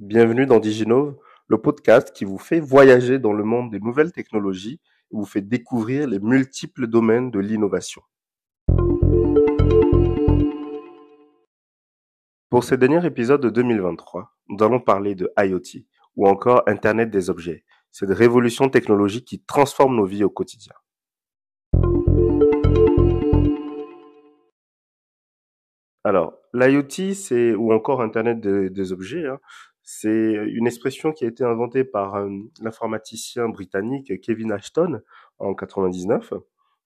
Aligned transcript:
Bienvenue 0.00 0.46
dans 0.46 0.60
Diginove, 0.60 1.14
le 1.46 1.58
podcast 1.58 2.10
qui 2.14 2.24
vous 2.24 2.38
fait 2.38 2.58
voyager 2.58 3.18
dans 3.18 3.34
le 3.34 3.44
monde 3.44 3.70
des 3.70 3.80
nouvelles 3.80 4.12
technologies 4.12 4.80
et 5.12 5.14
vous 5.14 5.26
fait 5.26 5.42
découvrir 5.42 6.08
les 6.08 6.18
multiples 6.18 6.86
domaines 6.86 7.30
de 7.30 7.38
l'innovation. 7.38 8.00
Pour 12.48 12.64
ce 12.64 12.74
dernier 12.76 13.04
épisode 13.04 13.42
de 13.42 13.50
2023, 13.50 14.32
nous 14.48 14.64
allons 14.64 14.80
parler 14.80 15.14
de 15.14 15.30
IoT 15.38 15.84
ou 16.16 16.26
encore 16.26 16.62
Internet 16.66 17.10
des 17.10 17.28
objets, 17.28 17.66
cette 17.90 18.08
révolution 18.08 18.70
technologique 18.70 19.26
qui 19.26 19.42
transforme 19.42 19.96
nos 19.96 20.06
vies 20.06 20.24
au 20.24 20.30
quotidien. 20.30 20.72
Alors, 26.02 26.38
l'IoT, 26.54 27.12
c'est 27.12 27.54
ou 27.54 27.72
encore 27.72 28.00
Internet 28.00 28.40
des, 28.40 28.92
objets, 28.92 29.26
hein, 29.26 29.38
c'est 29.92 30.34
une 30.46 30.68
expression 30.68 31.10
qui 31.12 31.24
a 31.24 31.28
été 31.28 31.42
inventée 31.42 31.82
par 31.82 32.14
euh, 32.14 32.30
l'informaticien 32.60 33.48
britannique 33.48 34.20
Kevin 34.20 34.52
Ashton 34.52 35.00
en 35.40 35.52
99, 35.52 36.32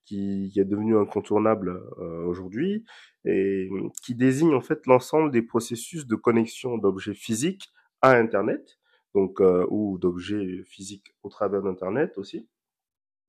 qui, 0.07 0.51
est 0.57 0.65
devenu 0.65 0.97
incontournable 0.97 1.83
euh, 1.99 2.25
aujourd'hui 2.25 2.87
et 3.27 3.69
qui 4.03 4.15
désigne 4.15 4.55
en 4.55 4.63
fait 4.63 4.87
l'ensemble 4.87 5.31
des 5.31 5.43
processus 5.43 6.07
de 6.07 6.17
connexion 6.17 6.79
d'objets 6.79 7.13
physiques 7.13 7.75
à 8.01 8.13
Internet, 8.13 8.79
donc 9.15 9.43
euh, 9.43 9.67
ou 9.69 9.99
d'objets 9.99 10.63
physiques 10.65 11.15
au 11.23 11.29
travers 11.29 11.61
d'Internet 11.61 12.17
aussi. 12.17 12.49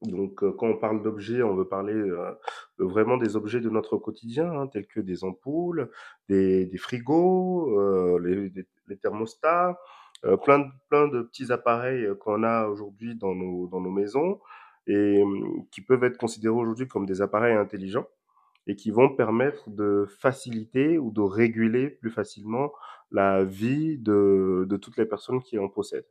Donc, 0.02 0.44
euh, 0.44 0.52
quand 0.58 0.68
on 0.68 0.78
parle 0.78 1.04
d'objets, 1.04 1.44
on 1.44 1.56
veut 1.56 1.68
parler 1.68 1.94
euh, 1.94 2.32
vraiment 2.78 3.18
des 3.18 3.36
objets 3.36 3.62
de 3.62 3.70
notre 3.70 3.98
quotidien, 3.98 4.52
hein, 4.52 4.68
tels 4.68 4.88
que 4.88 5.00
des 5.00 5.24
ampoules, 5.24 5.90
des, 6.30 6.66
des 6.66 6.78
frigos, 6.78 7.80
euh, 7.80 8.20
les, 8.20 8.66
les, 8.88 8.98
thermostats, 8.98 9.80
euh, 10.26 10.38
plein, 10.38 10.60
de, 10.60 10.66
plein 10.90 11.08
de 11.08 11.22
petits 11.22 11.52
appareils 11.52 12.08
qu'on 12.20 12.44
a 12.44 12.68
aujourd'hui 12.68 13.16
dans 13.16 13.36
nos, 13.36 13.68
dans 13.68 13.82
nos 13.82 13.92
maisons 13.92 14.40
et 14.88 15.22
hum, 15.22 15.66
qui 15.72 15.82
peuvent 15.82 16.04
être 16.04 16.18
considérés 16.18 16.54
aujourd'hui 16.54 16.88
comme 16.88 17.06
des 17.06 17.22
appareils 17.22 17.56
intelligents 17.56 18.08
et 18.68 18.76
qui 18.76 18.92
vont 18.92 19.16
permettre 19.16 19.70
de 19.70 20.08
faciliter 20.20 20.98
ou 20.98 21.12
de 21.12 21.22
réguler 21.22 21.90
plus 21.90 22.10
facilement 22.10 22.72
la 23.12 23.44
vie 23.44 23.98
de, 23.98 24.66
de 24.68 24.78
toutes 24.78 24.98
les 24.98 25.06
personnes 25.06 25.42
qui 25.42 25.60
en 25.60 25.70
possèdent. 25.70 26.06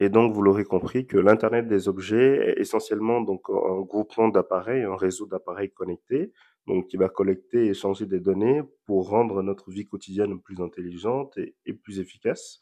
Et 0.00 0.10
donc, 0.10 0.32
vous 0.32 0.42
l'aurez 0.42 0.64
compris 0.64 1.06
que 1.06 1.18
l'Internet 1.18 1.66
des 1.66 1.88
objets 1.88 2.36
est 2.50 2.60
essentiellement 2.60 3.20
donc 3.20 3.48
un 3.50 3.80
groupement 3.80 4.28
d'appareils, 4.28 4.84
un 4.84 4.96
réseau 4.96 5.26
d'appareils 5.26 5.70
connectés, 5.72 6.32
donc 6.68 6.86
qui 6.86 6.96
va 6.96 7.08
collecter 7.08 7.66
et 7.66 7.70
échanger 7.70 8.06
des 8.06 8.20
données 8.20 8.62
pour 8.86 9.08
rendre 9.08 9.42
notre 9.42 9.70
vie 9.70 9.86
quotidienne 9.86 10.40
plus 10.40 10.60
intelligente 10.60 11.36
et, 11.38 11.72
plus 11.72 11.98
efficace. 11.98 12.60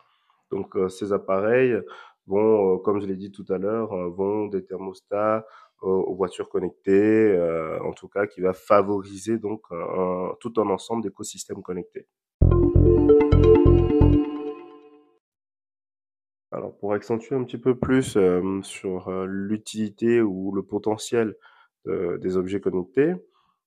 Donc, 0.51 0.77
euh, 0.77 0.89
ces 0.89 1.13
appareils 1.13 1.79
vont, 2.27 2.77
euh, 2.77 2.79
comme 2.79 3.01
je 3.01 3.07
l'ai 3.07 3.17
dit 3.17 3.33
tout 3.33 3.45
à 3.51 3.59
l'heure, 3.59 3.93
euh, 3.93 4.09
vont 4.09 4.47
des 4.47 4.65
thermostats 4.65 5.45
aux 5.83 6.15
voitures 6.15 6.49
connectées, 6.49 7.39
en 7.85 7.93
tout 7.93 8.09
cas, 8.09 8.27
qui 8.27 8.41
va 8.41 8.55
favoriser 8.55 9.39
donc 9.39 9.61
tout 10.41 10.55
un 10.57 10.71
ensemble 10.71 11.03
d'écosystèmes 11.03 11.63
connectés. 11.63 12.07
Alors 16.57 16.75
pour 16.79 16.95
accentuer 16.95 17.37
un 17.37 17.45
petit 17.45 17.59
peu 17.59 17.79
plus 17.79 18.17
euh, 18.17 18.63
sur 18.63 19.09
euh, 19.09 19.27
l'utilité 19.29 20.23
ou 20.23 20.53
le 20.53 20.63
potentiel 20.63 21.37
des 21.85 22.37
objets 22.37 22.61
connectés, 22.61 23.15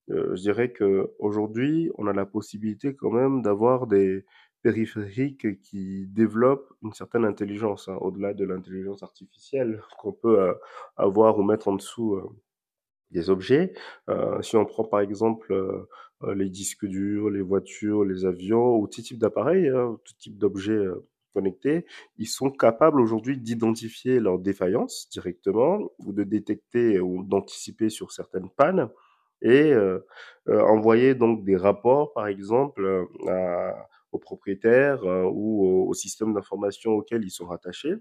euh, 0.10 0.36
je 0.36 0.42
dirais 0.42 0.74
que 0.74 1.14
aujourd'hui 1.20 1.90
on 1.98 2.06
a 2.08 2.12
la 2.12 2.26
possibilité 2.26 2.94
quand 2.94 3.12
même 3.12 3.42
d'avoir 3.42 3.88
des 3.88 4.26
périphériques 4.62 5.62
qui 5.62 6.06
développent 6.08 6.74
une 6.84 6.92
certaine 6.92 7.24
intelligence, 7.24 7.88
hein, 7.88 7.98
au-delà 8.02 8.34
de 8.34 8.44
l'intelligence 8.44 9.04
artificielle 9.04 9.82
qu'on 10.00 10.12
peut 10.12 10.54
avoir 10.98 11.40
ou 11.40 11.44
mettre 11.44 11.70
en 11.70 11.76
dessous 11.76 12.20
des 13.12 13.30
objets. 13.30 13.74
si 14.42 14.58
on 14.58 14.66
prend 14.66 14.84
par 14.84 15.00
exemple 15.00 15.88
les 16.28 16.50
disques 16.50 16.86
durs, 16.86 17.30
les 17.30 17.42
voitures, 17.42 18.04
les 18.04 18.26
avions 18.26 18.76
ou 18.78 18.88
tout 18.88 19.02
type 19.02 19.20
d'appareils, 19.20 19.70
hein, 19.70 19.98
tout 20.04 20.14
type 20.20 20.38
d'objets 20.38 20.86
connectés, 21.34 21.86
ils 22.18 22.28
sont 22.28 22.52
capables 22.52 23.00
aujourd'hui 23.00 23.38
d'identifier 23.38 24.20
leurs 24.20 24.40
défaillances 24.40 25.08
directement 25.12 25.80
ou 26.00 26.14
de 26.14 26.24
détecter 26.24 27.00
ou 27.00 27.24
d'anticiper 27.24 27.90
sur 27.90 28.12
certaines 28.12 28.50
pannes 28.50 28.90
et 29.42 29.74
euh, 29.74 30.00
euh, 30.50 30.62
envoyer 30.62 31.16
donc 31.16 31.44
des 31.44 31.56
rapports, 31.56 32.14
par 32.14 32.28
exemple, 32.28 33.08
euh, 33.28 33.72
aux 34.12 34.20
propriétaires 34.20 35.04
ou 35.04 35.88
au, 35.88 35.94
système 35.94 36.34
d'information 36.34 36.94
auquel 36.94 37.24
ils 37.24 37.32
sont 37.32 37.46
rattachés. 37.46 37.96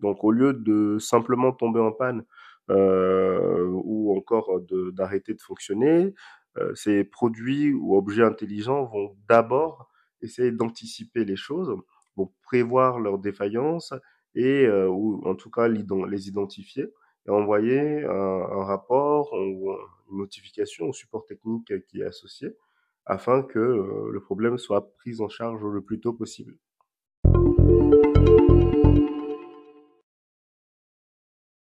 Donc, 0.00 0.22
au 0.22 0.30
lieu 0.30 0.52
de 0.52 0.98
simplement 0.98 1.52
tomber 1.52 1.80
en 1.80 1.92
panne 1.92 2.24
ou 2.68 4.14
encore 4.16 4.60
d'arrêter 4.92 5.32
de, 5.34 5.40
fonctionner, 5.40 6.14
ces 6.74 7.04
produits 7.04 7.72
ou 7.72 7.96
objets 7.96 8.22
intelligents 8.22 8.84
vont 8.84 9.16
d'abord 9.28 9.88
essayer 10.20 10.52
d'anticiper 10.52 11.24
les 11.24 11.36
choses 11.36 11.74
pour 12.14 12.32
prévoir 12.42 13.00
leurs 13.00 13.18
défaillances 13.18 13.94
et 14.34 14.66
euh, 14.66 14.88
ou 14.88 15.22
en 15.24 15.34
tout 15.34 15.50
cas 15.50 15.68
les 15.68 16.28
identifier 16.28 16.86
et 17.26 17.30
envoyer 17.30 18.04
un, 18.04 18.64
rapport 18.64 19.32
ou 19.32 19.72
une 20.10 20.18
notification 20.18 20.86
au 20.86 20.92
support 20.92 21.24
technique 21.26 21.72
qui 21.86 22.00
est 22.00 22.04
associé 22.04 22.56
afin 23.06 23.42
que 23.42 23.58
euh, 23.58 24.10
le 24.10 24.20
problème 24.20 24.58
soit 24.58 24.94
pris 24.96 25.20
en 25.20 25.28
charge 25.28 25.62
le 25.62 25.82
plus 25.82 26.00
tôt 26.00 26.12
possible. 26.12 26.56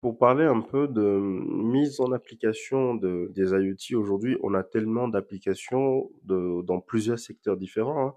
Pour 0.01 0.17
parler 0.17 0.45
un 0.45 0.61
peu 0.61 0.87
de 0.87 1.03
mise 1.03 2.01
en 2.01 2.13
application 2.13 2.95
de, 2.95 3.31
des 3.35 3.51
IoT 3.51 3.99
aujourd'hui, 3.99 4.39
on 4.43 4.55
a 4.55 4.63
tellement 4.63 5.09
d'applications 5.09 6.09
dans 6.25 6.81
plusieurs 6.81 7.19
secteurs 7.19 7.57
différents. 7.57 8.09
Hein. 8.09 8.15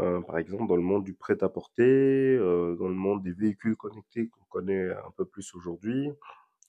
Euh, 0.00 0.20
par 0.22 0.38
exemple 0.38 0.66
dans 0.66 0.76
le 0.76 0.82
monde 0.82 1.04
du 1.04 1.14
prêt-à-porter, 1.14 2.36
euh, 2.36 2.74
dans 2.76 2.88
le 2.88 2.94
monde 2.94 3.22
des 3.22 3.32
véhicules 3.32 3.76
connectés 3.76 4.28
qu'on 4.28 4.44
connaît 4.48 4.90
un 4.92 5.10
peu 5.16 5.26
plus 5.26 5.54
aujourd'hui, 5.54 6.10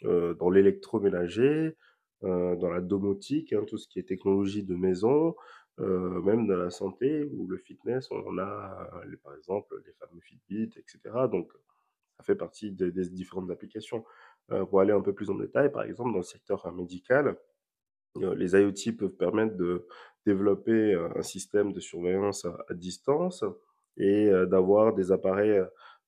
euh, 0.04 0.34
dans 0.34 0.50
l'électroménager, 0.50 1.76
dans 2.24 2.70
la 2.70 2.82
domotique, 2.82 3.52
hein, 3.52 3.64
tout 3.68 3.80
ce 3.80 3.88
qui 3.88 3.98
est 3.98 4.04
technologie 4.04 4.62
de 4.62 4.76
maison, 4.76 5.36
même 5.80 6.46
dans 6.46 6.56
la 6.56 6.70
santé 6.70 7.28
ou 7.34 7.48
le 7.48 7.58
fitness, 7.58 8.12
on 8.12 8.38
a 8.38 8.92
par 9.24 9.34
exemple 9.36 9.82
les 9.88 9.94
fameux 9.94 10.22
Fitbit, 10.22 10.70
etc. 10.78 11.00
Donc 11.32 11.52
ça 12.18 12.24
fait 12.24 12.36
partie 12.36 12.72
des, 12.72 12.92
des 12.92 13.10
différentes 13.10 13.50
applications. 13.50 14.06
pour 14.70 14.82
aller 14.82 14.94
un 14.94 15.02
peu 15.02 15.14
plus 15.14 15.32
en 15.32 15.36
détail, 15.36 15.72
par 15.72 15.82
exemple 15.82 16.12
dans 16.12 16.20
le 16.20 16.24
secteur 16.24 16.72
médical, 16.74 17.38
les 18.16 18.52
IoT 18.54 18.98
peuvent 19.00 19.16
permettre 19.16 19.56
de 19.56 19.88
développer 20.26 20.94
euh, 20.94 21.10
un 21.16 21.24
système 21.24 21.74
de 21.74 21.80
surveillance 21.80 22.46
à, 22.46 22.74
distance 22.74 23.44
et 23.98 24.28
euh, 24.28 24.46
d'avoir 24.46 24.94
des 24.94 25.12
appareils 25.12 25.62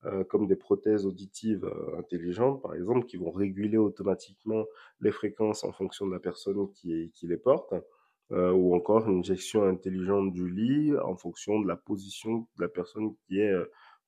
euh, 0.06 0.24
comme 0.26 0.48
des 0.48 0.56
prothèses 0.56 1.06
auditives 1.06 1.70
intelligentes, 1.98 2.62
par 2.62 2.76
exemple, 2.76 3.06
qui 3.06 3.18
vont 3.18 3.32
réguler 3.32 3.78
automatiquement 3.78 4.66
les 5.00 5.12
fréquences 5.12 5.64
en 5.64 5.72
fonction 5.72 6.06
de 6.08 6.12
la 6.12 6.20
personne 6.20 6.72
qui, 6.74 7.12
les 7.24 7.38
porte, 7.38 7.74
ou 8.32 8.76
encore 8.76 9.08
une 9.08 9.24
gestion 9.24 9.64
intelligente 9.64 10.34
du 10.34 10.50
lit 10.50 10.98
en 10.98 11.16
fonction 11.16 11.60
de 11.60 11.68
la 11.68 11.76
position 11.76 12.48
de 12.58 12.64
la 12.64 12.68
personne 12.68 13.14
qui 13.28 13.40
est 13.40 13.54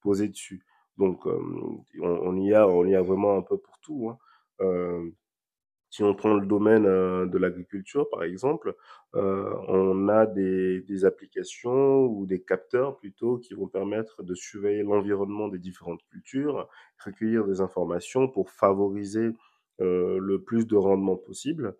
posée 0.01 0.27
dessus. 0.27 0.65
Donc, 0.97 1.25
on, 1.27 2.35
y 2.37 2.53
a, 2.53 2.67
on 2.67 2.85
y 2.85 2.95
a 2.95 3.01
vraiment 3.01 3.37
un 3.37 3.43
peu 3.43 3.57
pour 3.57 3.79
tout. 3.79 4.09
Hein. 4.59 5.11
Si 5.95 6.03
on 6.03 6.13
prend 6.13 6.33
le 6.33 6.45
domaine 6.45 6.85
euh, 6.87 7.25
de 7.25 7.37
l'agriculture, 7.37 8.09
par 8.09 8.23
exemple, 8.23 8.75
euh, 9.15 9.49
on 9.69 10.09
a 10.09 10.25
des, 10.25 11.05
applications 11.05 12.03
ou 12.07 12.25
des 12.25 12.41
capteurs 12.41 12.97
plutôt 12.97 13.37
qui 13.37 13.53
vont 13.53 13.69
permettre 13.69 14.21
de 14.21 14.35
surveiller 14.35 14.83
l'environnement 14.83 15.47
des 15.47 15.57
différentes 15.57 16.01
cultures, 16.11 16.67
recueillir 17.01 17.45
des 17.45 17.61
informations 17.61 18.27
pour 18.27 18.49
favoriser 18.49 19.29
euh, 19.79 20.17
le 20.19 20.41
plus 20.41 20.67
de 20.67 20.75
rendement 20.75 21.15
possible. 21.15 21.77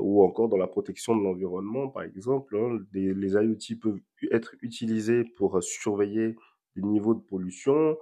Ou 0.00 0.24
encore 0.24 0.48
dans 0.48 0.56
la 0.56 0.66
protection 0.66 1.16
de 1.16 1.22
l'environnement, 1.22 1.86
par 1.86 2.02
exemple, 2.02 2.56
hein, 2.56 2.80
les 2.92 3.34
IoT 3.34 3.78
peuvent 3.80 4.00
être 4.32 4.56
utilisés 4.62 5.22
pour 5.36 5.62
surveiller 5.62 6.34
les 6.74 6.82
niveaux 6.82 7.14
de 7.14 7.20
pollution, 7.20 7.96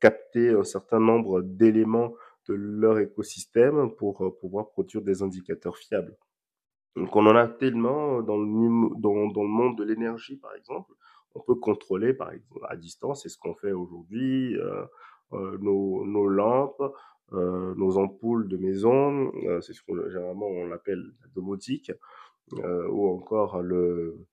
capter 0.00 0.50
un 0.50 0.64
certain 0.64 1.00
nombre 1.00 1.40
d'éléments 1.40 2.12
de 2.48 2.54
leur 2.54 2.98
écosystème 2.98 3.94
pour 3.96 4.24
euh, 4.24 4.36
pouvoir 4.40 4.70
produire 4.70 5.02
des 5.02 5.22
indicateurs 5.22 5.76
fiables. 5.76 6.16
Donc 6.96 7.14
on 7.14 7.26
en 7.26 7.36
a 7.36 7.46
tellement 7.46 8.22
dans 8.22 8.36
le, 8.36 9.00
dans, 9.00 9.42
le 9.42 9.48
monde 9.48 9.78
de 9.78 9.84
l'énergie, 9.84 10.36
par 10.36 10.54
exemple. 10.54 10.92
On 11.34 11.40
peut 11.40 11.54
contrôler 11.54 12.12
par 12.12 12.32
exemple, 12.32 12.66
à 12.68 12.76
distance, 12.76 13.22
c'est 13.22 13.28
ce 13.28 13.38
qu'on 13.38 13.54
fait 13.54 13.72
aujourd'hui, 13.72 14.56
euh, 14.56 14.84
euh, 15.32 15.56
nos, 15.60 16.04
nos, 16.04 16.26
lampes, 16.26 16.82
euh, 17.32 17.74
nos 17.76 17.98
ampoules 17.98 18.48
de 18.48 18.56
maison, 18.56 19.30
euh, 19.46 19.60
c'est 19.60 19.72
ce 19.72 19.82
qu'on 19.82 19.94
généralement 20.08 20.46
on 20.46 20.66
l'appelle 20.66 21.02
la 21.20 21.28
domotique. 21.34 21.92
ou 22.52 23.08
encore 23.08 23.62
le 23.62 24.26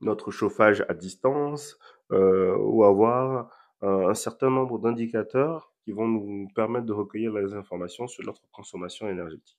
notre 0.00 0.30
chauffage 0.30 0.84
à 0.88 0.94
distance, 0.94 1.78
ou 2.10 2.84
avoir 2.84 3.50
un 3.82 4.14
certain 4.14 4.50
nombre 4.50 4.78
d'indicateurs 4.78 5.72
qui 5.84 5.92
vont 5.92 6.06
nous 6.06 6.48
permettre 6.54 6.86
de 6.86 6.92
recueillir 6.92 7.32
les 7.32 7.54
informations 7.54 8.06
sur 8.06 8.24
notre 8.24 8.42
consommation 8.50 9.08
énergétique. 9.08 9.58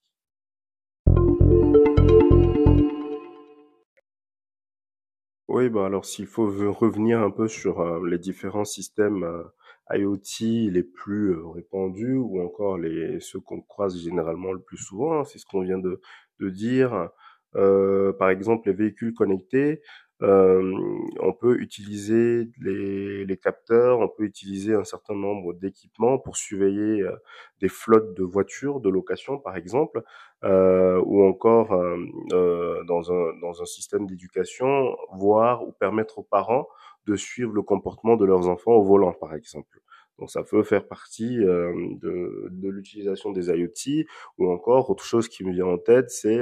Oui, 5.53 5.69
bah 5.69 5.85
alors 5.85 6.05
s'il 6.05 6.27
faut 6.27 6.45
revenir 6.71 7.19
un 7.19 7.29
peu 7.29 7.49
sur 7.49 7.81
euh, 7.81 8.07
les 8.07 8.17
différents 8.17 8.63
systèmes 8.63 9.23
euh, 9.23 9.43
IoT 9.91 10.71
les 10.71 10.81
plus 10.81 11.33
euh, 11.33 11.45
répandus 11.45 12.15
ou 12.15 12.41
encore 12.41 12.77
les 12.77 13.19
ceux 13.19 13.41
qu'on 13.41 13.61
croise 13.61 13.97
généralement 14.01 14.53
le 14.53 14.61
plus 14.61 14.77
souvent, 14.77 15.19
hein, 15.19 15.23
c'est 15.25 15.39
ce 15.39 15.45
qu'on 15.45 15.61
vient 15.61 15.77
de 15.77 15.99
dire. 16.39 17.09
par 17.53 18.29
exemple, 18.29 18.69
les 18.69 18.73
véhicules 18.73 19.13
connectés, 19.13 19.81
euh, 20.21 20.73
on 21.19 21.33
peut 21.33 21.59
utiliser 21.59 22.49
les, 22.59 23.25
les, 23.25 23.37
capteurs, 23.37 23.99
on 23.99 24.07
peut 24.07 24.23
utiliser 24.23 24.75
un 24.75 24.83
certain 24.83 25.15
nombre 25.15 25.53
d'équipements 25.53 26.19
pour 26.19 26.37
surveiller 26.37 27.01
euh, 27.01 27.15
des 27.59 27.69
flottes 27.69 28.13
de 28.15 28.23
voitures 28.23 28.81
de 28.81 28.89
location, 28.89 29.39
par 29.39 29.57
exemple, 29.57 30.03
euh, 30.43 31.01
ou 31.05 31.23
encore 31.23 31.73
euh, 31.73 31.97
euh, 32.33 32.83
dans, 32.83 33.11
un, 33.11 33.33
dans 33.41 33.61
un 33.61 33.65
système 33.65 34.05
d'éducation, 34.05 34.95
voir 35.13 35.67
ou 35.67 35.71
permettre 35.71 36.19
aux 36.19 36.23
parents 36.23 36.67
de 37.07 37.15
suivre 37.15 37.53
le 37.53 37.63
comportement 37.63 38.15
de 38.15 38.25
leurs 38.25 38.47
enfants 38.47 38.73
au 38.73 38.83
volant, 38.83 39.13
par 39.13 39.33
exemple. 39.33 39.79
Donc 40.19 40.29
ça 40.29 40.43
peut 40.43 40.61
faire 40.61 40.87
partie 40.87 41.43
euh, 41.43 41.73
de, 41.99 42.47
de 42.51 42.69
l'utilisation 42.69 43.31
des 43.31 43.47
IoT, 43.49 44.05
ou 44.37 44.51
encore 44.51 44.91
autre 44.91 45.03
chose 45.03 45.27
qui 45.27 45.43
me 45.43 45.51
vient 45.51 45.65
en 45.65 45.79
tête, 45.79 46.11
c'est 46.11 46.39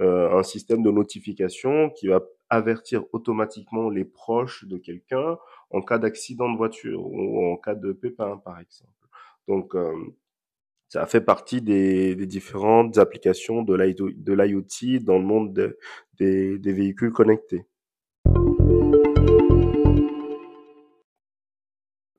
un 0.00 0.42
système 0.42 0.82
de 0.82 0.90
notification 0.90 1.88
qui 1.90 2.08
va 2.08 2.20
avertir 2.54 3.04
automatiquement 3.12 3.90
les 3.90 4.04
proches 4.04 4.64
de 4.64 4.78
quelqu'un 4.78 5.38
en 5.70 5.82
cas 5.82 5.98
d'accident 5.98 6.50
de 6.50 6.56
voiture 6.56 7.04
ou 7.04 7.52
en 7.52 7.56
cas 7.56 7.74
de 7.74 7.92
pépin, 7.92 8.36
par 8.38 8.60
exemple. 8.60 8.90
Donc, 9.48 9.74
euh, 9.74 9.94
ça 10.88 11.06
fait 11.06 11.20
partie 11.20 11.60
des, 11.60 12.14
différentes 12.26 12.98
applications 12.98 13.62
de 13.62 13.74
l'IoT 13.74 15.00
dans 15.02 15.18
le 15.18 15.24
monde 15.24 15.52
de, 15.52 15.78
des, 16.18 16.58
des 16.58 16.72
véhicules 16.72 17.12
connectés. 17.12 17.66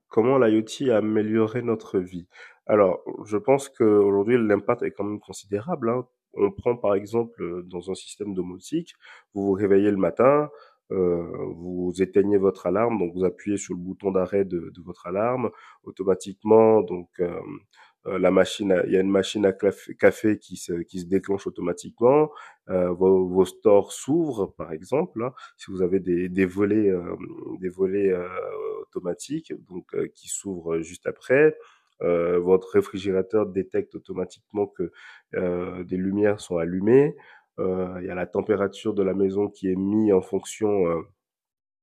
Comment 0.08 0.38
l'IoT 0.38 0.90
a 0.90 0.96
amélioré 0.96 1.62
notre 1.62 1.98
vie? 1.98 2.26
Alors, 2.66 3.02
je 3.24 3.36
pense 3.36 3.68
qu'aujourd'hui, 3.68 4.36
l'impact 4.38 4.82
est 4.82 4.90
quand 4.90 5.04
même 5.04 5.20
considérable. 5.20 5.90
Hein. 5.90 6.06
On 6.36 6.50
prend 6.50 6.76
par 6.76 6.94
exemple 6.94 7.42
euh, 7.42 7.62
dans 7.62 7.90
un 7.90 7.94
système 7.94 8.34
domotique, 8.34 8.94
vous 9.34 9.46
vous 9.46 9.52
réveillez 9.52 9.90
le 9.90 9.96
matin, 9.96 10.50
euh, 10.92 11.24
vous 11.54 11.92
éteignez 12.00 12.36
votre 12.38 12.66
alarme, 12.66 12.98
donc 12.98 13.12
vous 13.14 13.24
appuyez 13.24 13.56
sur 13.56 13.74
le 13.74 13.80
bouton 13.80 14.12
d'arrêt 14.12 14.44
de, 14.44 14.72
votre 14.84 15.06
alarme, 15.06 15.50
automatiquement, 15.82 16.82
donc 16.82 17.08
euh, 17.20 17.40
la 18.04 18.30
machine, 18.30 18.80
il 18.86 18.92
y 18.92 18.96
a 18.96 19.00
une 19.00 19.10
machine 19.10 19.44
à 19.46 19.52
café 19.52 20.38
qui 20.38 20.56
se, 20.56 20.74
qui 20.82 21.00
se 21.00 21.06
déclenche 21.06 21.48
automatiquement, 21.48 22.30
vos, 22.68 23.26
vos, 23.26 23.44
stores 23.44 23.90
s'ouvrent 23.90 24.54
par 24.56 24.70
exemple, 24.70 25.24
hein, 25.24 25.32
si 25.56 25.72
vous 25.72 25.82
avez 25.82 25.98
des, 25.98 26.28
des 26.28 26.46
volets, 26.46 26.92
des 27.58 27.68
volets 27.68 28.14
automatiques, 28.82 29.52
donc 29.68 29.86
qui 30.14 30.28
s'ouvrent 30.28 30.78
juste 30.82 31.08
après. 31.08 31.56
Euh, 32.02 32.38
votre 32.38 32.70
réfrigérateur 32.72 33.46
détecte 33.46 33.94
automatiquement 33.94 34.66
que 34.66 34.92
euh, 35.34 35.84
des 35.84 35.96
lumières 35.96 36.40
sont 36.40 36.58
allumées. 36.58 37.16
Euh, 37.58 37.96
il 38.00 38.06
y 38.06 38.10
a 38.10 38.14
la 38.14 38.26
température 38.26 38.94
de 38.94 39.02
la 39.02 39.14
maison 39.14 39.48
qui 39.48 39.70
est 39.70 39.76
mise 39.76 40.12
en 40.12 40.20
fonction 40.20 41.04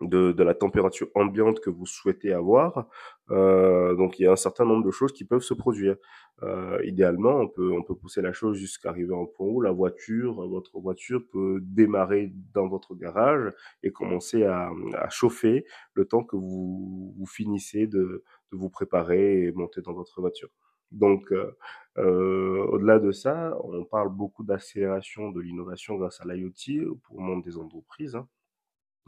de, 0.08 0.32
de, 0.32 0.44
la 0.44 0.54
température 0.54 1.08
ambiante 1.16 1.60
que 1.60 1.70
vous 1.70 1.86
souhaitez 1.86 2.34
avoir. 2.34 2.88
Euh, 3.32 3.96
donc 3.96 4.20
il 4.20 4.24
y 4.24 4.28
a 4.28 4.32
un 4.32 4.36
certain 4.36 4.66
nombre 4.66 4.86
de 4.86 4.92
choses 4.92 5.14
qui 5.14 5.26
peuvent 5.26 5.42
se 5.42 5.54
produire. 5.54 5.96
Euh, 6.42 6.80
idéalement, 6.84 7.36
on 7.36 7.48
peut, 7.48 7.72
on 7.72 7.84
peut 7.84 7.96
pousser 7.96 8.22
la 8.22 8.34
chose 8.34 8.58
jusqu'à 8.58 8.90
arriver 8.90 9.14
au 9.14 9.28
point 9.28 9.48
où 9.48 9.62
la 9.62 9.72
voiture, 9.72 10.48
votre 10.48 10.80
voiture 10.80 11.22
peut 11.32 11.60
démarrer 11.62 12.34
dans 12.54 12.68
votre 12.68 12.96
garage 12.96 13.54
et 13.82 13.92
commencer 13.92 14.44
à, 14.44 14.72
à 14.96 15.10
chauffer 15.10 15.66
le 15.94 16.06
temps 16.06 16.24
que 16.24 16.36
vous, 16.36 17.14
vous 17.18 17.26
finissez 17.26 17.88
de, 17.88 18.24
vous 18.56 18.70
préparer 18.70 19.44
et 19.46 19.52
monter 19.52 19.82
dans 19.82 19.94
votre 19.94 20.22
voiture. 20.22 20.50
Donc, 20.92 21.32
euh, 21.32 21.58
euh 21.98 22.66
au-delà 22.72 23.00
de 23.00 23.12
ça, 23.12 23.58
on 23.64 23.84
parle 23.86 24.10
beaucoup 24.10 24.44
d'accélération 24.44 25.32
de 25.32 25.42
l'innovation 25.42 25.96
grâce 25.96 26.22
à 26.22 26.26
l'IoT 26.26 26.98
pour 27.04 27.18
le 27.18 27.24
monde 27.24 27.44
des 27.44 27.58
entreprises. 27.58 28.16
Hein. 28.16 28.28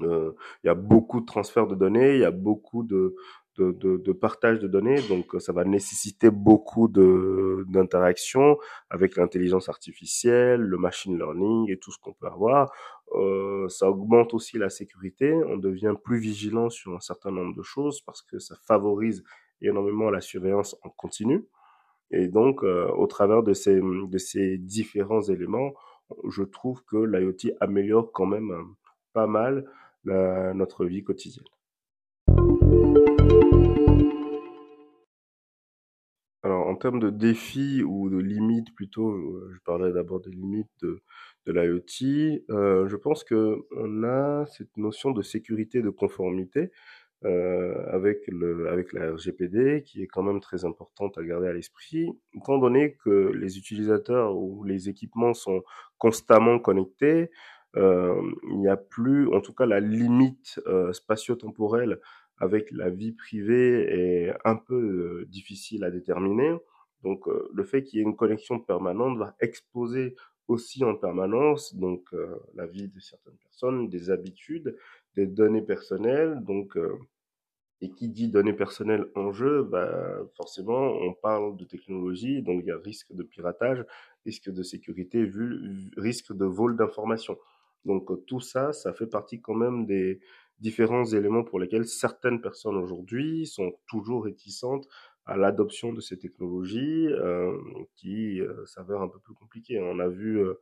Euh, 0.01 0.33
il 0.63 0.67
y 0.67 0.69
a 0.69 0.75
beaucoup 0.75 1.21
de 1.21 1.25
transferts 1.25 1.67
de 1.67 1.75
données, 1.75 2.15
il 2.15 2.21
y 2.21 2.25
a 2.25 2.31
beaucoup 2.31 2.83
de, 2.83 3.15
de, 3.57 4.11
partage 4.11 4.59
de 4.59 4.67
données, 4.67 5.01
donc 5.07 5.35
ça 5.39 5.53
va 5.53 5.63
nécessiter 5.63 6.29
beaucoup 6.29 6.87
d'interactions 6.87 8.57
avec 8.89 9.15
l'intelligence 9.15 9.69
artificielle, 9.69 10.61
le 10.61 10.77
machine 10.77 11.17
learning 11.17 11.71
et 11.71 11.77
tout 11.77 11.91
ce 11.91 11.99
qu'on 11.99 12.13
peut 12.13 12.27
avoir. 12.27 12.71
Euh, 13.13 13.67
ça 13.69 13.89
augmente 13.89 14.33
aussi 14.33 14.57
la 14.57 14.69
sécurité, 14.69 15.33
on 15.47 15.57
devient 15.57 15.93
plus 16.03 16.17
vigilant 16.17 16.69
sur 16.69 16.93
un 16.93 16.99
certain 16.99 17.31
nombre 17.31 17.55
de 17.55 17.61
choses 17.61 18.01
parce 18.01 18.21
que 18.21 18.39
ça 18.39 18.55
favorise 18.65 19.23
énormément 19.61 20.09
la 20.09 20.21
surveillance 20.21 20.75
en 20.83 20.89
continu. 20.89 21.45
Et 22.11 22.27
donc, 22.27 22.63
euh, 22.63 22.87
au 22.97 23.07
travers 23.07 23.43
de 23.43 23.53
ces, 23.53 23.79
de 23.81 24.17
ces 24.17 24.57
différents 24.57 25.21
éléments, 25.21 25.73
je 26.29 26.43
trouve 26.43 26.83
que 26.83 26.97
l'IoT 26.97 27.55
améliore 27.59 28.11
quand 28.11 28.27
même 28.27 28.53
pas 29.13 29.27
mal 29.27 29.65
notre 30.05 30.85
vie 30.85 31.03
quotidienne. 31.03 31.45
En 36.75 36.77
termes 36.77 36.99
de 36.99 37.09
défis 37.09 37.83
ou 37.83 38.09
de 38.09 38.17
limites 38.17 38.75
plutôt, 38.75 39.09
euh, 39.09 39.49
je 39.53 39.59
parlais 39.63 39.93
d'abord 39.93 40.19
des 40.19 40.29
limites 40.29 40.69
de, 40.81 40.99
de 41.45 41.53
l'IoT. 41.53 42.43
Euh, 42.49 42.85
je 42.89 42.97
pense 42.97 43.23
que 43.23 43.65
on 43.77 44.03
a 44.03 44.45
cette 44.47 44.75
notion 44.75 45.11
de 45.11 45.21
sécurité 45.21 45.81
de 45.81 45.89
conformité 45.89 46.71
euh, 47.23 47.75
avec 47.93 48.27
le 48.27 48.67
avec 48.67 48.91
la 48.91 49.13
RGPD 49.13 49.83
qui 49.83 50.03
est 50.03 50.07
quand 50.07 50.21
même 50.21 50.41
très 50.41 50.65
importante 50.65 51.17
à 51.17 51.23
garder 51.23 51.47
à 51.47 51.53
l'esprit, 51.53 52.09
étant 52.33 52.57
donné 52.57 52.97
que 53.05 53.31
les 53.33 53.57
utilisateurs 53.57 54.35
ou 54.35 54.65
les 54.65 54.89
équipements 54.89 55.33
sont 55.33 55.63
constamment 55.97 56.59
connectés 56.59 57.31
il 57.77 58.57
n'y 58.59 58.69
a 58.69 58.77
plus, 58.77 59.27
en 59.33 59.41
tout 59.41 59.53
cas, 59.53 59.65
la 59.65 59.81
limite 59.81 60.61
spatio-temporelle 60.93 61.99
avec 62.37 62.71
la 62.71 62.89
vie 62.89 63.13
privée 63.13 64.27
est 64.27 64.33
un 64.43 64.55
peu 64.55 64.75
euh, 64.75 65.25
difficile 65.27 65.83
à 65.83 65.91
déterminer. 65.91 66.55
Donc, 67.03 67.25
le 67.27 67.63
fait 67.63 67.83
qu'il 67.83 67.99
y 67.99 68.01
ait 68.01 68.05
une 68.05 68.15
connexion 68.15 68.59
permanente 68.59 69.19
va 69.19 69.35
exposer 69.39 70.15
aussi 70.47 70.83
en 70.83 70.95
permanence 70.95 71.75
donc 71.75 72.09
la 72.55 72.65
vie 72.65 72.87
de 72.87 72.99
certaines 72.99 73.37
personnes, 73.37 73.89
des 73.89 74.09
habitudes, 74.09 74.75
des 75.15 75.27
données 75.27 75.61
personnelles. 75.61 76.39
Donc, 76.43 76.75
et 77.81 77.91
qui 77.91 78.09
dit 78.09 78.29
données 78.29 78.53
personnelles 78.53 79.05
en 79.15 79.31
jeu, 79.31 79.63
bah, 79.63 80.21
forcément, 80.35 80.93
on 81.01 81.13
parle 81.13 81.57
de 81.57 81.65
technologie, 81.65 82.41
donc 82.41 82.61
il 82.63 82.67
y 82.67 82.71
a 82.71 82.77
risque 82.77 83.13
de 83.13 83.23
piratage, 83.23 83.85
risque 84.25 84.49
de 84.49 84.63
sécurité, 84.63 85.25
vu, 85.25 85.91
risque 85.97 86.33
de 86.33 86.45
vol 86.45 86.77
d'informations. 86.77 87.37
Donc 87.83 88.09
euh, 88.11 88.15
tout 88.27 88.39
ça, 88.39 88.73
ça 88.73 88.93
fait 88.93 89.07
partie 89.07 89.41
quand 89.41 89.53
même 89.53 89.85
des 89.85 90.19
différents 90.65 91.05
éléments 91.05 91.43
pour 91.43 91.59
lesquels 91.59 91.85
certaines 91.85 92.41
personnes 92.41 92.75
aujourd'hui 92.75 93.45
sont 93.45 93.71
toujours 93.87 94.23
réticentes 94.23 94.87
à 95.27 95.37
l'adoption 95.37 95.93
de 95.93 96.01
ces 96.01 96.17
technologies 96.17 97.07
euh, 97.07 97.55
qui 97.95 98.41
euh, 98.41 98.65
s'avèrent 98.65 99.03
un 99.03 99.07
peu 99.07 99.19
plus 99.19 99.35
compliquées. 99.35 99.79
On 99.79 99.99
a 99.99 100.07
vu 100.07 100.39
euh, 100.39 100.55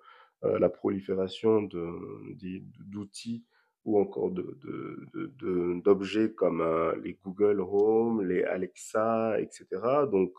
euh 0.44 0.60
la 0.60 0.68
prolifération 0.68 1.62
d'outils 2.92 3.46
ou 3.86 3.98
encore 3.98 4.32
d'objets 4.32 6.28
de, 6.28 6.28
de, 6.28 6.34
comme 6.34 6.62
les 7.02 7.14
Google 7.24 7.62
Home, 7.62 8.22
les 8.26 8.44
Alexa, 8.44 9.40
etc. 9.40 9.66
Donc 10.12 10.34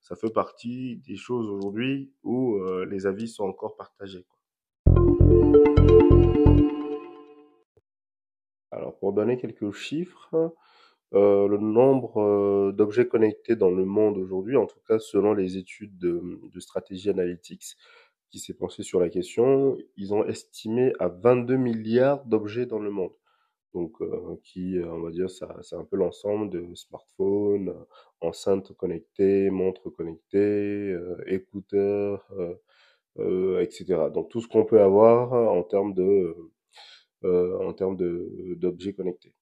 ça 0.00 0.16
fait 0.16 0.32
partie 0.32 0.96
des 1.08 1.16
choses 1.16 1.48
aujourd'hui 1.48 2.10
où 2.22 2.58
les 2.92 3.06
avis 3.06 3.28
sont 3.28 3.44
encore 3.44 3.76
partagés. 3.76 4.26
Alors, 8.74 8.96
pour 8.98 9.12
donner 9.12 9.36
quelques 9.36 9.70
chiffres, 9.72 10.52
euh, 11.14 11.46
le 11.46 11.58
nombre 11.58 12.20
euh, 12.20 12.72
d'objets 12.72 13.06
connectés 13.06 13.54
dans 13.54 13.70
le 13.70 13.84
monde 13.84 14.18
aujourd'hui, 14.18 14.56
en 14.56 14.66
tout 14.66 14.80
cas 14.88 14.98
selon 14.98 15.32
les 15.32 15.56
études 15.58 15.96
de, 15.98 16.40
de 16.52 16.60
Strategy 16.60 17.08
Analytics 17.08 17.76
qui 18.30 18.40
s'est 18.40 18.54
pensé 18.54 18.82
sur 18.82 18.98
la 18.98 19.08
question, 19.08 19.78
ils 19.96 20.12
ont 20.12 20.24
estimé 20.24 20.92
à 20.98 21.06
22 21.08 21.56
milliards 21.56 22.24
d'objets 22.24 22.66
dans 22.66 22.80
le 22.80 22.90
monde. 22.90 23.12
Donc, 23.74 24.00
euh, 24.02 24.40
qui, 24.42 24.76
on 24.84 25.00
va 25.02 25.10
dire, 25.10 25.30
ça, 25.30 25.56
c'est 25.62 25.76
un 25.76 25.84
peu 25.84 25.96
l'ensemble 25.96 26.50
de 26.50 26.74
smartphones, 26.74 27.74
enceintes 28.20 28.72
connectées, 28.76 29.50
montres 29.50 29.92
connectées, 29.94 30.96
écouteurs, 31.26 32.28
etc. 33.18 34.10
Donc 34.12 34.30
tout 34.30 34.40
ce 34.40 34.48
qu'on 34.48 34.64
peut 34.64 34.80
avoir 34.80 35.32
en 35.32 35.62
termes 35.62 35.94
de 35.94 36.36
en 37.24 37.72
termes 37.72 37.96
d'objets 38.56 38.92
connectés. 38.92 39.34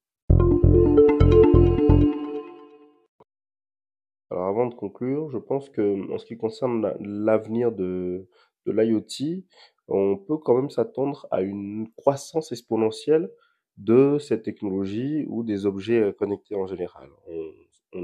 Alors 4.31 4.47
avant 4.47 4.67
de 4.67 4.75
conclure, 4.75 5.31
je 5.31 5.39
pense 5.39 5.69
que 5.69 6.11
en 6.12 6.19
ce 6.19 6.25
qui 6.25 6.39
concerne 6.39 6.95
l'avenir 7.01 7.71
de, 7.71 8.27
de 8.67 8.73
l'IoT, 8.73 9.43
on 9.89 10.17
peut 10.17 10.39
quand 10.39 10.55
même 10.57 10.71
s'attendre 10.71 11.27
à 11.31 11.43
une 11.43 11.89
croissance 11.97 12.53
exponentielle 12.53 13.31
de 13.77 14.19
cette 14.19 14.43
technologie 14.43 15.25
ou 15.29 15.43
des 15.43 15.67
objets 15.67 16.01
euh, 16.01 16.12
connectés 16.12 16.55
en 16.55 16.67
général. 16.67 17.09
On, 17.27 17.53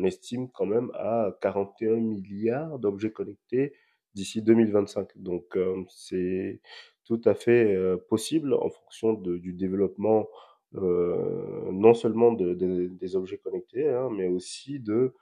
estime 0.05 0.51
quand 0.51 0.67
même 0.67 0.91
à 0.95 1.35
41 1.41 1.97
milliards 1.97 2.79
d'objets 2.79 3.11
connectés 3.11 3.73
d'ici 4.15 4.43
2025. 4.43 5.09
Donc 5.17 5.57
euh, 5.57 5.83
c'est 5.89 6.61
tout 7.09 7.21
à 7.25 7.35
fait 7.35 7.75
possible 8.11 8.53
en 8.53 8.69
fonction 8.69 9.15
du 9.15 9.55
développement 9.55 10.29
non 10.73 11.95
seulement 11.95 12.33
des 12.33 13.17
objets 13.17 13.39
connectés, 13.39 13.89
hein, 13.89 14.11
mais 14.13 14.29
aussi 14.29 14.79
de 14.79 15.15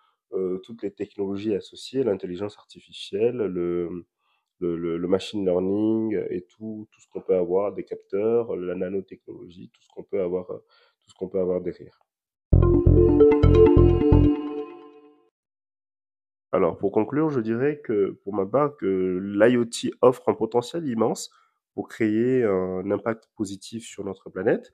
toutes 0.64 0.82
les 0.82 0.90
technologies 0.90 1.54
associées, 1.54 2.02
l'intelligence 2.02 2.58
artificielle, 2.58 3.36
le, 3.36 4.04
le, 4.58 4.98
le, 4.98 5.08
machine 5.08 5.44
learning 5.44 6.18
et 6.30 6.42
tout, 6.42 6.88
tout 6.90 7.00
ce 7.00 7.06
qu'on 7.08 7.20
peut 7.20 7.36
avoir, 7.36 7.72
des 7.72 7.84
capteurs, 7.84 8.56
la 8.56 8.74
nanotechnologie, 8.74 9.70
tout 9.72 9.82
ce 9.82 9.88
qu'on 9.94 10.02
peut 10.02 10.20
avoir, 10.20 10.46
tout 10.48 11.10
ce 11.10 11.14
qu'on 11.14 11.28
peut 11.28 11.40
avoir 11.40 11.60
derrière. 11.60 12.00
Alors, 16.52 16.78
pour 16.78 16.90
conclure, 16.90 17.28
je 17.28 17.40
dirais 17.40 17.80
que, 17.84 18.18
pour 18.24 18.34
ma 18.34 18.46
part, 18.46 18.76
que 18.76 19.20
l'IoT 19.22 19.92
offre 20.00 20.28
un 20.28 20.34
potentiel 20.34 20.88
immense 20.88 21.30
pour 21.76 21.88
créer 21.88 22.42
un 22.42 22.90
impact 22.90 23.28
positif 23.36 23.84
sur 23.84 24.02
notre 24.02 24.30
planète, 24.30 24.72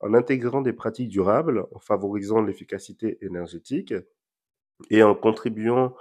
en 0.00 0.14
intégrant 0.14 0.62
des 0.62 0.72
pratiques 0.72 1.08
durables, 1.08 1.64
en 1.72 1.78
favorisant 1.78 2.42
l'efficacité 2.42 3.18
énergétique, 3.24 3.94
et 4.90 5.04
en 5.04 5.14
contribuant 5.14 5.94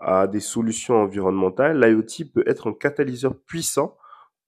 à 0.00 0.26
des 0.26 0.40
solutions 0.40 0.96
environnementales, 1.02 1.78
l'IoT 1.78 2.30
peut 2.32 2.44
être 2.46 2.68
un 2.68 2.72
catalyseur 2.72 3.36
puissant 3.36 3.98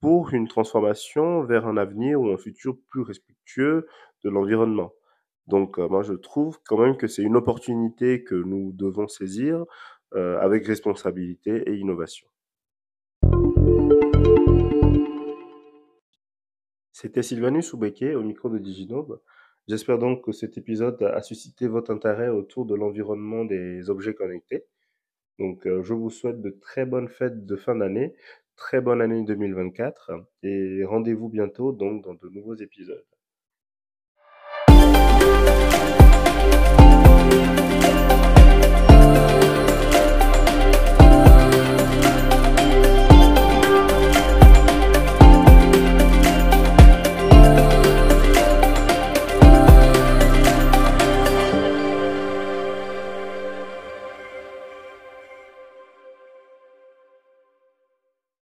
pour 0.01 0.33
une 0.33 0.49
transformation 0.49 1.43
vers 1.43 1.67
un 1.67 1.77
avenir 1.77 2.19
ou 2.19 2.31
un 2.31 2.39
futur 2.39 2.79
plus 2.89 3.03
respectueux 3.03 3.87
de 4.25 4.31
l'environnement. 4.31 4.95
Donc 5.49 5.79
euh, 5.79 5.87
moi 5.87 6.03
je 6.03 6.15
trouve 6.15 6.61
quand 6.65 6.79
même 6.79 6.97
que 6.97 7.09
c'est 7.09 7.23
une 7.23 7.37
opportunité 7.37 8.25
que 8.25 8.37
nous 8.37 8.73
devons 8.73 9.07
saisir 9.07 9.67
euh, 10.15 10.41
avec 10.41 10.67
responsabilité 10.67 11.69
et 11.69 11.75
innovation. 11.75 12.27
C'était 17.03 17.25
Sylvanus 17.25 17.73
Oubeke 17.73 18.15
au 18.15 18.23
micro 18.23 18.49
de 18.49 18.59
Diginobe. 18.59 19.21
J'espère 19.67 19.99
donc 19.99 20.25
que 20.25 20.31
cet 20.31 20.57
épisode 20.57 21.03
a 21.03 21.21
suscité 21.21 21.67
votre 21.67 21.91
intérêt 21.91 22.29
autour 22.29 22.65
de 22.65 22.77
l'environnement 22.77 23.45
des 23.45 23.91
objets 23.91 24.15
connectés. 24.15 24.67
Donc, 25.41 25.67
euh, 25.67 25.83
je 25.83 25.95
vous 25.95 26.11
souhaite 26.11 26.41
de 26.41 26.51
très 26.51 26.87
bonnes 26.87 27.09
fêtes 27.09 27.45
de 27.45 27.57
fin 27.57 27.75
d'année, 27.75 28.15
très 28.55 28.81
bonne 28.81 29.01
année 29.01 29.25
2024 29.25 30.13
et 30.45 30.85
rendez-vous 30.85 31.29
bientôt 31.29 31.73
donc 31.73 32.05
dans 32.05 32.15
de 32.15 32.29
nouveaux 32.29 32.55
épisodes. 32.55 33.05